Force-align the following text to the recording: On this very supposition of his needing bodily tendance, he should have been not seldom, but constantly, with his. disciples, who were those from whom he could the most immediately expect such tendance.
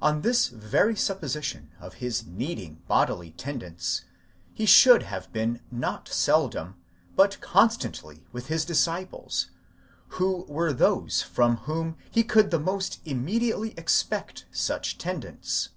On 0.00 0.22
this 0.22 0.48
very 0.48 0.96
supposition 0.96 1.70
of 1.78 1.94
his 2.02 2.26
needing 2.26 2.82
bodily 2.88 3.30
tendance, 3.30 4.02
he 4.52 4.66
should 4.66 5.04
have 5.04 5.32
been 5.32 5.60
not 5.70 6.08
seldom, 6.08 6.74
but 7.14 7.40
constantly, 7.40 8.26
with 8.32 8.48
his. 8.48 8.64
disciples, 8.64 9.52
who 10.18 10.44
were 10.48 10.72
those 10.72 11.22
from 11.22 11.58
whom 11.58 11.94
he 12.10 12.24
could 12.24 12.50
the 12.50 12.58
most 12.58 13.00
immediately 13.04 13.70
expect 13.78 14.46
such 14.50 14.98
tendance. 14.98 15.68